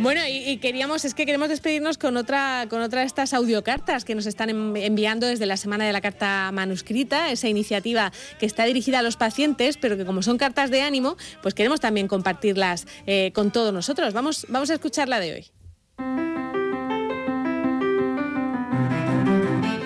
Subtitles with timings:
[0.00, 4.14] Bueno, y, queríamos, es que queremos despedirnos con otra, con otra de estas audiocartas que
[4.14, 9.00] nos están enviando desde la Semana de la Carta Manuscrita, esa iniciativa que está dirigida
[9.00, 13.32] a los pacientes, pero que como son cartas de ánimo, pues queremos también compartirlas eh,
[13.34, 14.14] con todos nosotros.
[14.14, 15.46] Vamos, vamos a escucharla de hoy.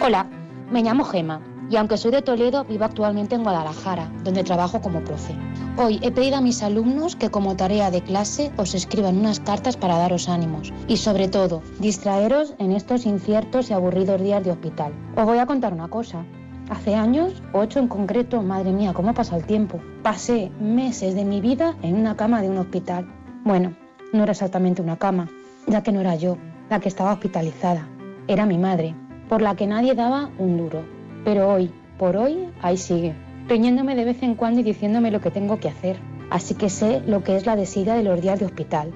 [0.00, 0.28] Hola,
[0.70, 5.00] me llamo Gema y aunque soy de Toledo, vivo actualmente en Guadalajara, donde trabajo como
[5.00, 5.34] profe.
[5.78, 9.78] Hoy he pedido a mis alumnos que como tarea de clase os escriban unas cartas
[9.78, 14.92] para daros ánimos y sobre todo distraeros en estos inciertos y aburridos días de hospital.
[15.16, 16.26] Os voy a contar una cosa.
[16.68, 19.80] Hace años, ocho en concreto, madre mía, cómo pasa el tiempo.
[20.02, 23.10] Pasé meses de mi vida en una cama de un hospital.
[23.44, 23.74] Bueno,
[24.12, 25.30] no era exactamente una cama,
[25.66, 26.36] ya que no era yo
[26.68, 27.88] la que estaba hospitalizada.
[28.28, 28.94] Era mi madre,
[29.30, 31.01] por la que nadie daba un duro.
[31.24, 33.14] Pero hoy, por hoy, ahí sigue
[33.48, 35.96] riñéndome de vez en cuando y diciéndome lo que tengo que hacer.
[36.30, 38.92] Así que sé lo que es la desidia de los días de hospital,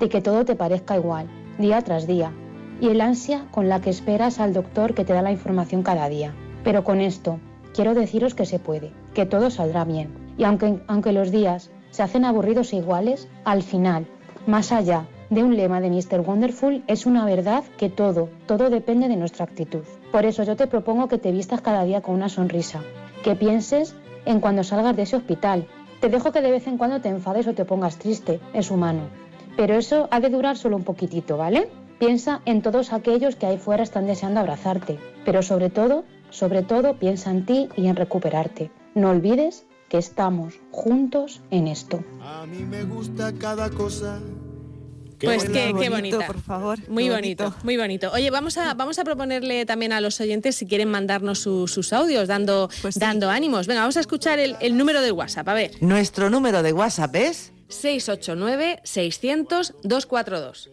[0.00, 1.26] de que todo te parezca igual,
[1.58, 2.32] día tras día,
[2.80, 6.08] y el ansia con la que esperas al doctor que te da la información cada
[6.08, 6.34] día.
[6.62, 7.38] Pero con esto,
[7.72, 10.12] quiero deciros que se puede, que todo saldrá bien.
[10.36, 14.06] Y aunque, aunque los días se hacen aburridos e iguales, al final,
[14.46, 16.20] más allá de un lema de Mr.
[16.20, 19.84] Wonderful, es una verdad que todo, todo depende de nuestra actitud.
[20.14, 22.84] Por eso yo te propongo que te vistas cada día con una sonrisa,
[23.24, 25.66] que pienses en cuando salgas de ese hospital.
[26.00, 29.08] Te dejo que de vez en cuando te enfades o te pongas triste, es humano.
[29.56, 31.68] Pero eso ha de durar solo un poquitito, ¿vale?
[31.98, 36.94] Piensa en todos aquellos que ahí fuera están deseando abrazarte, pero sobre todo, sobre todo
[36.94, 38.70] piensa en ti y en recuperarte.
[38.94, 42.04] No olvides que estamos juntos en esto.
[42.22, 44.20] A mí me gusta cada cosa
[45.24, 46.78] pues qué, bonito, por favor.
[46.88, 47.54] Muy bonito.
[47.62, 48.10] muy bonito.
[48.12, 52.28] Oye, vamos a, vamos a proponerle también a los oyentes si quieren mandarnos sus audios
[52.28, 53.66] dando, pues dando ánimos.
[53.66, 55.48] Venga, vamos a escuchar el, el número de WhatsApp.
[55.48, 55.70] A ver.
[55.80, 60.68] Nuestro número de WhatsApp es 689-600-242.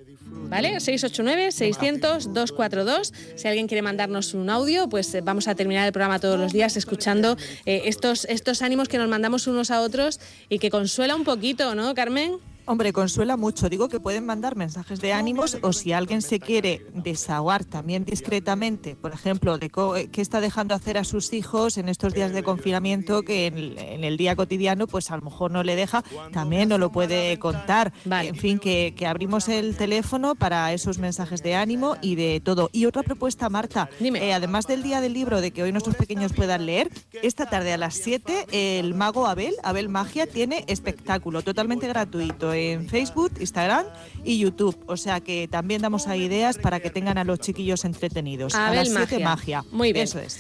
[0.50, 0.78] ¿Vale?
[0.78, 3.12] 689-600-242.
[3.36, 6.54] Si alguien quiere mandarnos un audio, pues eh, vamos a terminar el programa todos los
[6.54, 7.36] días escuchando
[7.66, 11.76] eh, estos, estos ánimos que nos mandamos unos a otros y que consuela un poquito,
[11.76, 12.38] ¿no, Carmen?
[12.66, 13.70] Hombre, consuela mucho.
[13.70, 18.96] Digo que pueden mandar mensajes de ánimos o si alguien se quiere desahogar también discretamente,
[18.96, 22.44] por ejemplo, de eh, qué está dejando hacer a sus hijos en estos días de
[22.44, 26.78] confinamiento que en, el día cotidiano pues a lo mejor no le deja, también no
[26.78, 27.94] lo puede contar.
[28.06, 32.70] En fin, que, abrimos el teléfono para esos mensajes de ánimo y de todo.
[32.72, 36.34] Y otra propuesta, Marta, eh, además del día del libro, de que hoy nuestros pequeños
[36.34, 36.90] puedan leer,
[37.24, 42.88] esta tarde a las 7 el mago Abel, Abel Magia, tiene espectáculo totalmente gratuito en
[42.88, 43.86] Facebook, Instagram
[44.24, 44.78] y YouTube.
[44.88, 48.56] O sea que también damos ahí ideas para que tengan a los chiquillos entretenidos.
[48.56, 49.64] a las 7 magia.
[49.72, 50.04] Muy bien.
[50.04, 50.38] Eso es.